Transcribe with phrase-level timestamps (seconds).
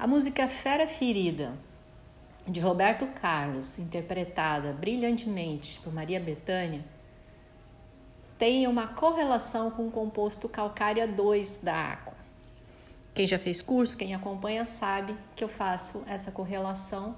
[0.00, 1.52] A música Fera Ferida,
[2.48, 6.82] de Roberto Carlos, interpretada brilhantemente por Maria Bethânia,
[8.38, 12.14] tem uma correlação com o composto calcária 2 da água.
[13.12, 17.14] Quem já fez curso, quem acompanha, sabe que eu faço essa correlação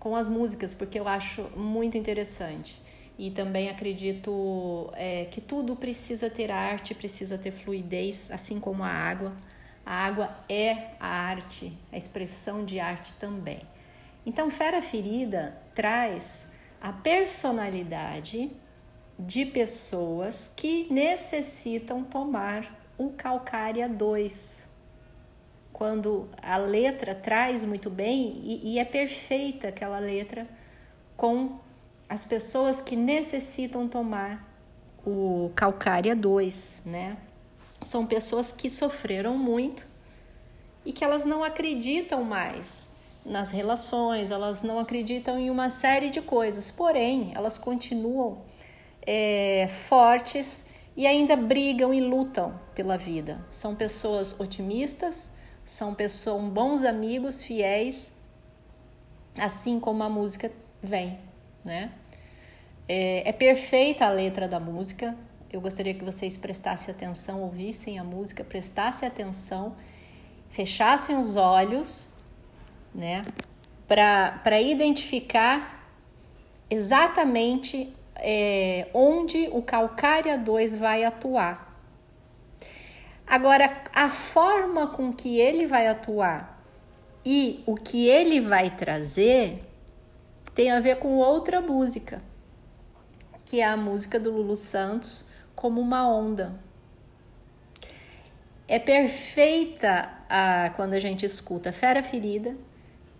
[0.00, 2.80] com as músicas, porque eu acho muito interessante.
[3.18, 8.88] E também acredito é, que tudo precisa ter arte, precisa ter fluidez, assim como a
[8.88, 9.36] água.
[9.86, 13.60] A água é a arte, a expressão de arte também.
[14.26, 18.50] Então, Fera Ferida traz a personalidade
[19.16, 24.66] de pessoas que necessitam tomar o Calcária 2.
[25.72, 30.48] Quando a letra traz muito bem e, e é perfeita aquela letra
[31.16, 31.60] com
[32.08, 34.44] as pessoas que necessitam tomar
[35.04, 37.16] o Calcária 2, né?
[37.84, 39.86] São pessoas que sofreram muito
[40.84, 42.90] e que elas não acreditam mais
[43.24, 48.38] nas relações, elas não acreditam em uma série de coisas, porém elas continuam
[49.04, 53.44] é, fortes e ainda brigam e lutam pela vida.
[53.50, 55.30] São pessoas otimistas,
[55.64, 58.12] são pessoas bons amigos, fiéis,
[59.36, 60.50] assim como a música
[60.82, 61.18] vem,
[61.64, 61.92] né?
[62.88, 65.16] É, é perfeita a letra da música,
[65.56, 69.74] eu gostaria que vocês prestassem atenção, ouvissem a música, prestassem atenção,
[70.50, 72.08] fechassem os olhos,
[72.94, 73.24] né,
[73.88, 75.90] para identificar
[76.68, 81.74] exatamente é, onde o calcária 2 vai atuar.
[83.26, 86.62] Agora, a forma com que ele vai atuar
[87.24, 89.62] e o que ele vai trazer
[90.54, 92.22] tem a ver com outra música,
[93.46, 95.24] que é a música do Lulu Santos,
[95.56, 96.54] como uma onda.
[98.68, 102.54] É perfeita a, quando a gente escuta Fera Ferida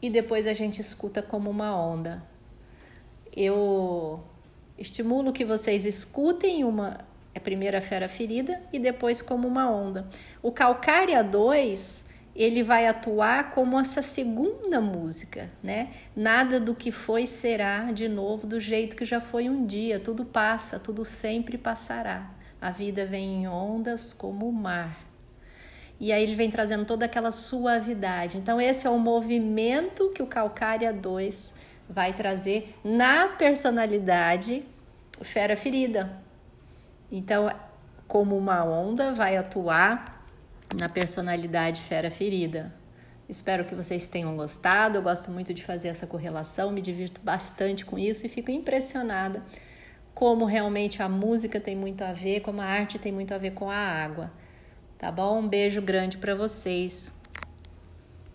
[0.00, 2.22] e depois a gente escuta como uma onda.
[3.36, 4.22] Eu
[4.78, 7.04] estimulo que vocês escutem uma
[7.34, 10.08] a primeira Fera Ferida e depois como uma onda.
[10.42, 12.04] O Calcária 2
[12.34, 15.92] ele vai atuar como essa segunda música, né?
[16.14, 20.24] Nada do que foi será de novo do jeito que já foi um dia, tudo
[20.24, 22.30] passa, tudo sempre passará.
[22.60, 24.98] A vida vem em ondas como o mar.
[25.98, 28.38] E aí ele vem trazendo toda aquela suavidade.
[28.38, 31.54] Então esse é o movimento que o Calcária 2
[31.88, 34.64] vai trazer na personalidade
[35.22, 36.18] fera ferida.
[37.10, 37.50] Então,
[38.06, 40.19] como uma onda vai atuar
[40.74, 42.72] na personalidade fera ferida.
[43.28, 44.98] Espero que vocês tenham gostado.
[44.98, 49.42] Eu gosto muito de fazer essa correlação, me divirto bastante com isso e fico impressionada
[50.14, 53.52] como realmente a música tem muito a ver, como a arte tem muito a ver
[53.52, 54.30] com a água.
[54.98, 55.38] Tá bom?
[55.38, 57.12] Um beijo grande para vocês.